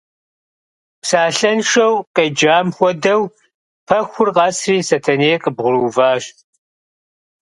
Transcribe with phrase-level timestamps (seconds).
[1.01, 3.21] Псалъэншэу къеджам хуэдэу,
[3.87, 6.23] пэхур къэсри Сэтэней къыбгъурыуващ.